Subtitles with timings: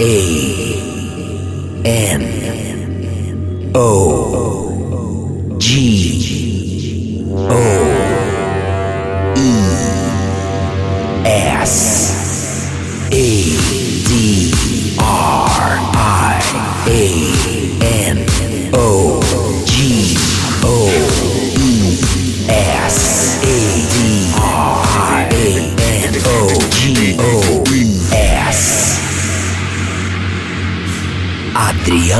[0.00, 6.13] A N O G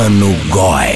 [0.05, 0.94] Mano Goi.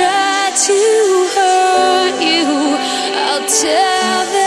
[0.00, 0.80] Try to
[1.34, 2.46] hurt you,
[3.26, 4.39] I'll tell them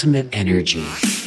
[0.00, 1.19] ultimate energy.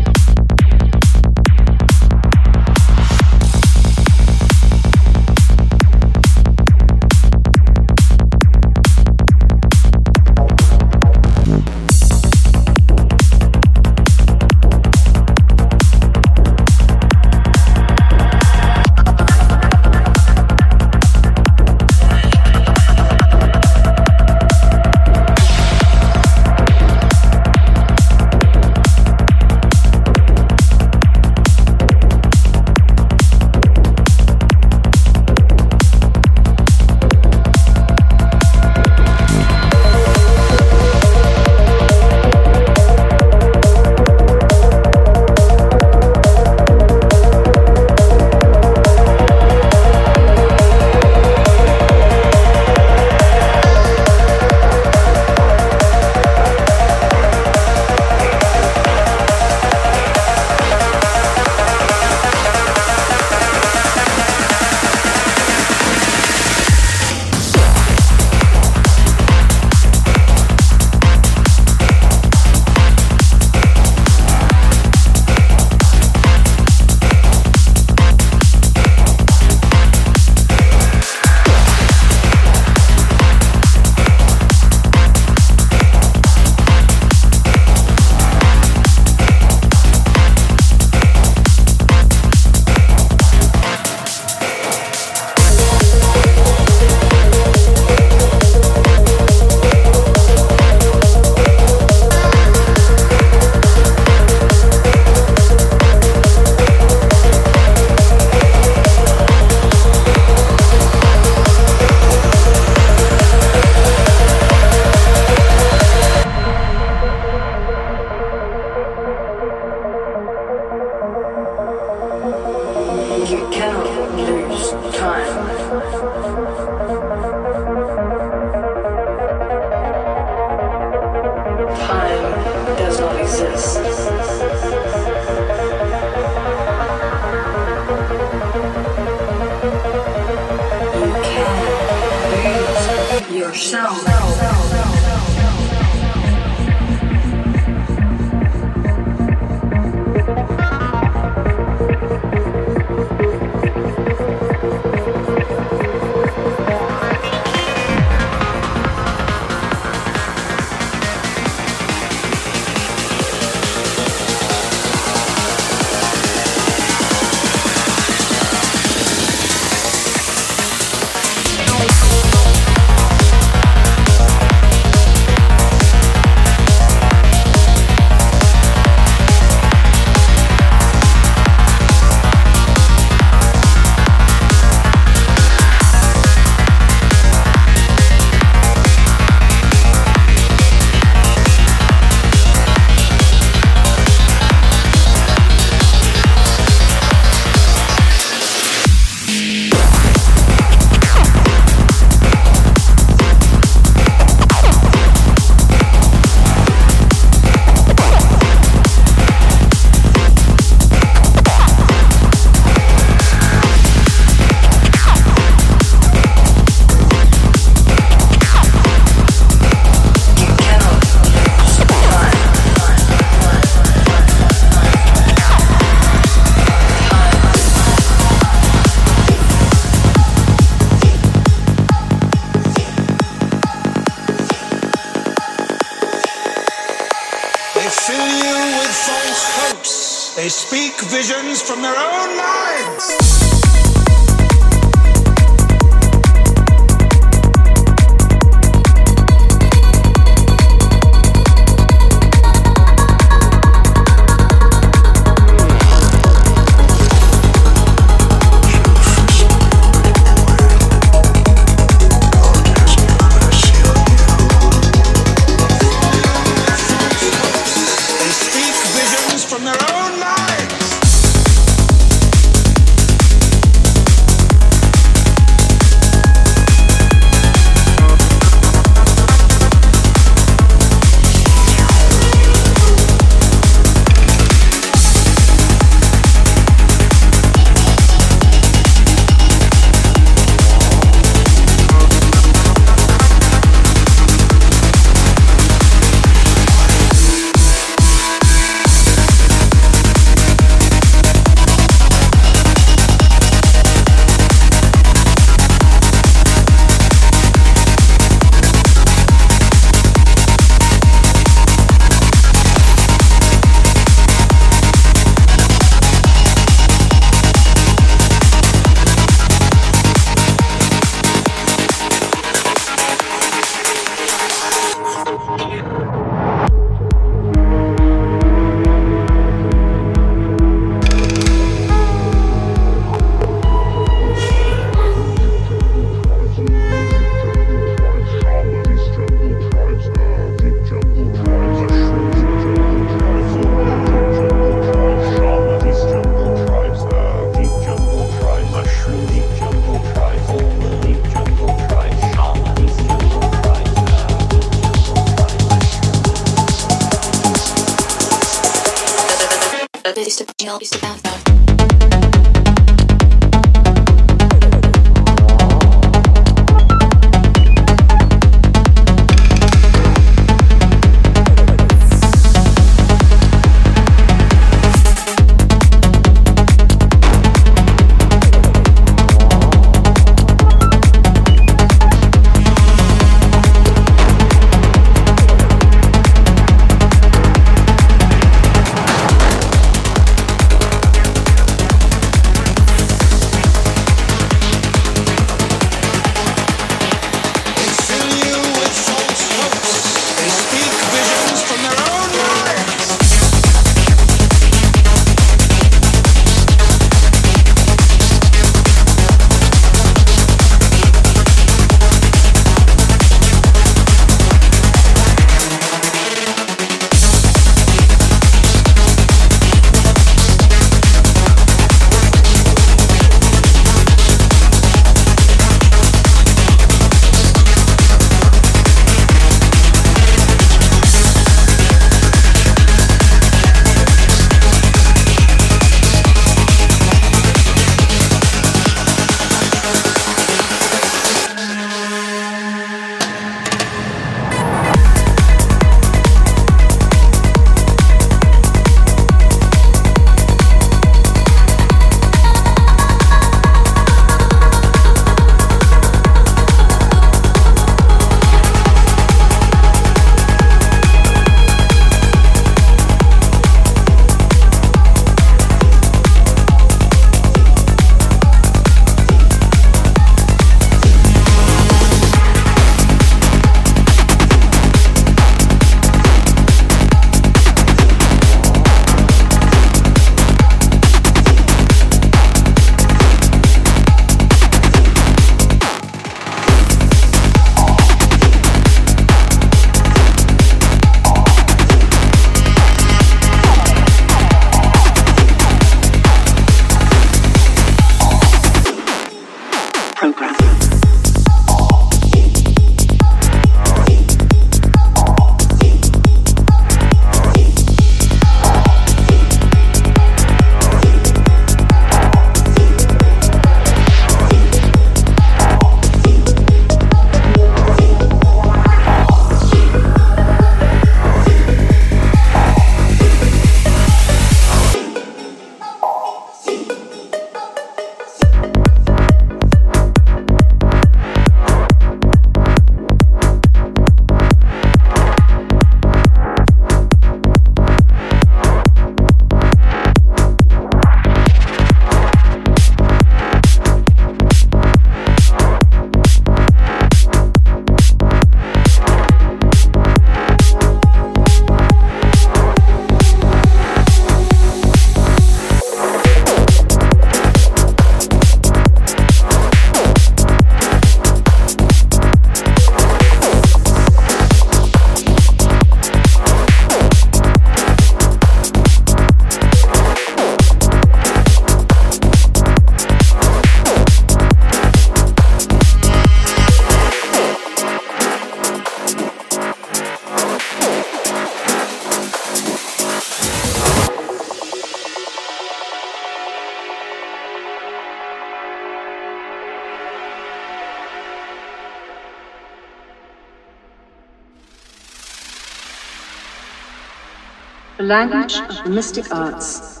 [598.06, 600.00] language of the mystic arts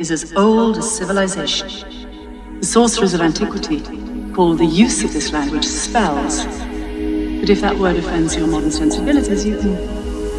[0.00, 1.68] is as old as civilization.
[2.58, 3.80] The sorcerers of antiquity
[4.32, 6.44] called the use of this language spells.
[6.44, 9.76] But if that word offends your modern sensibilities, you can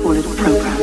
[0.03, 0.77] call it a program.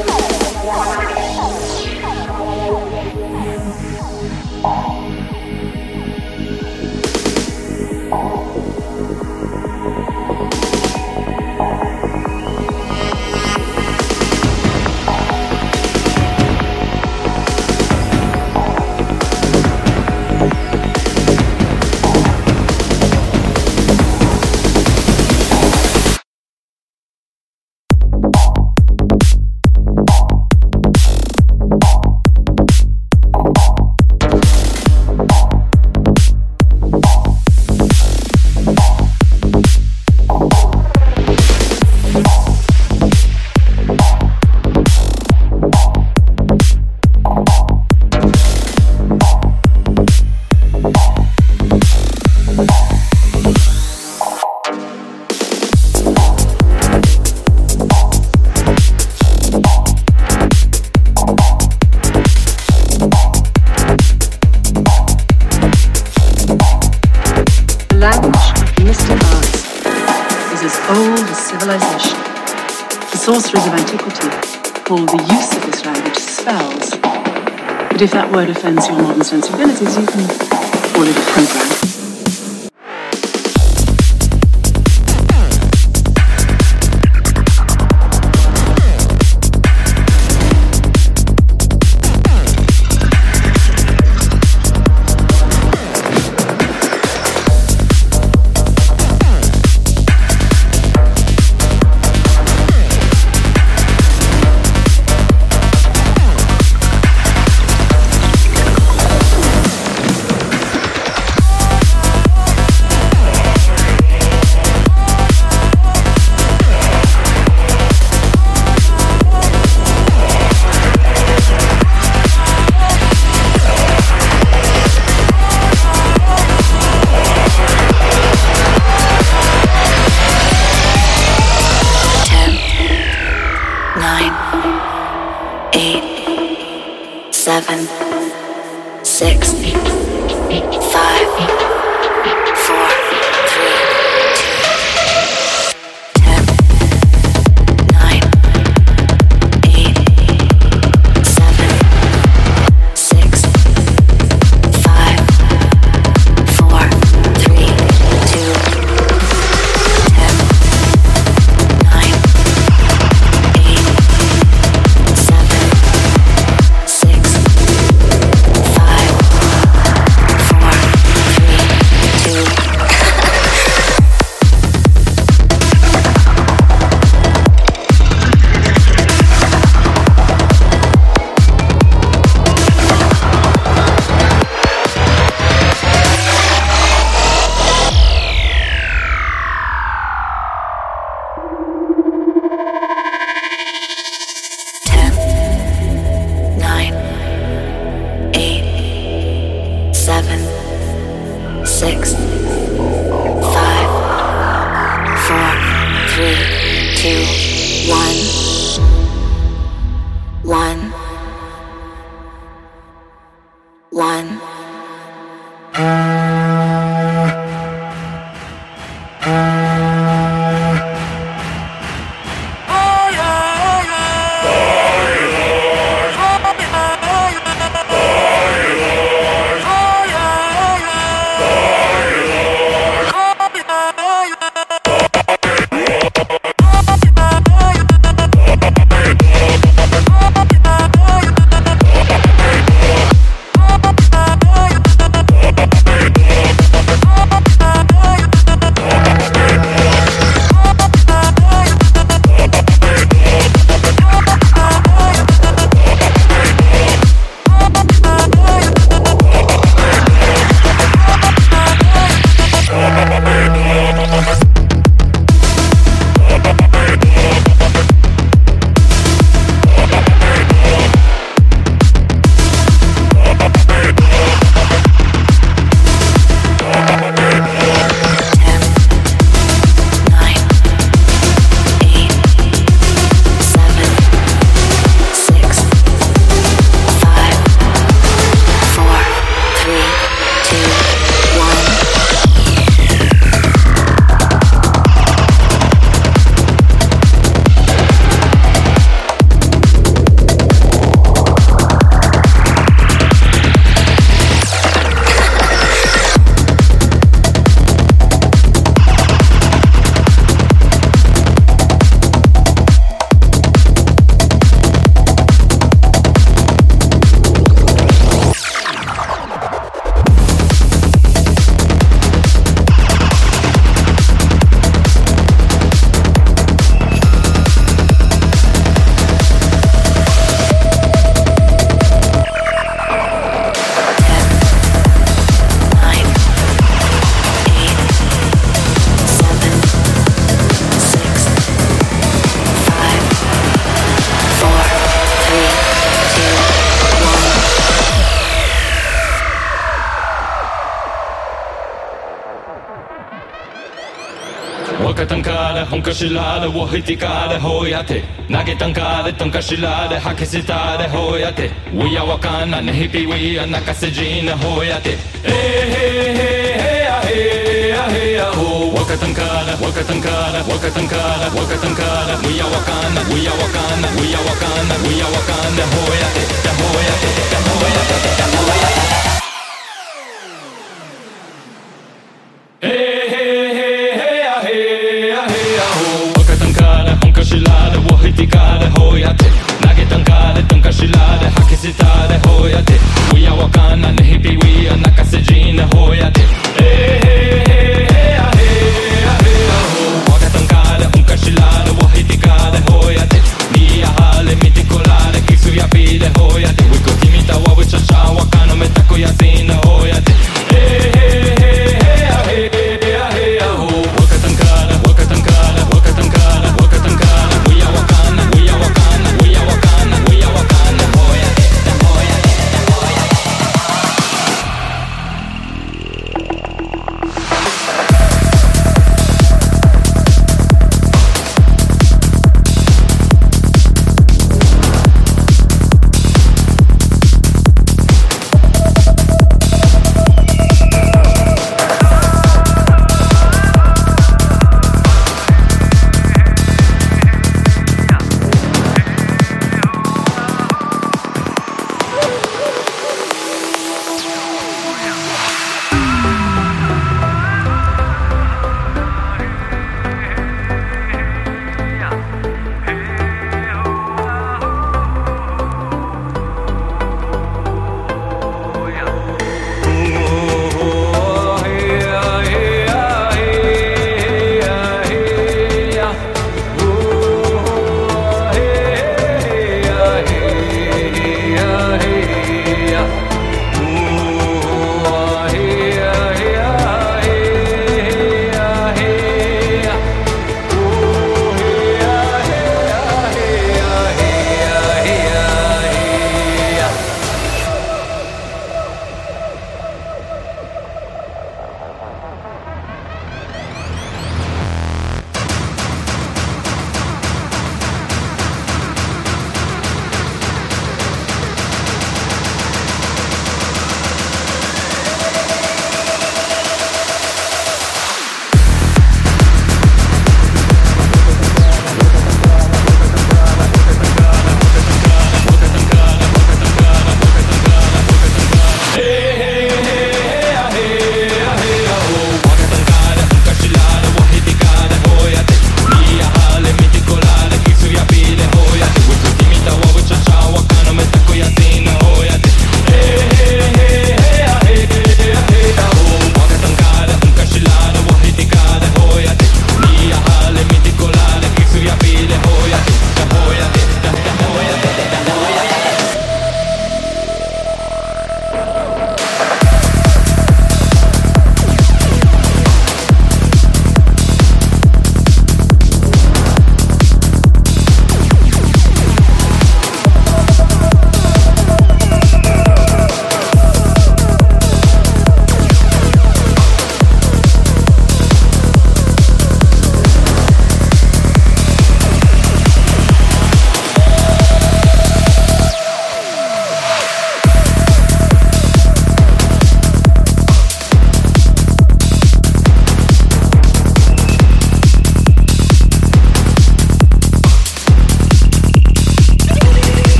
[355.93, 371.59] しらで我ひかでほやて投げたんかでとんかしらで吐きせたでほやて We are わかんなねひぴ We are 泣かせじなほやてえへへへやへやへやほわかたんかだわかたんかだわかたんかだわか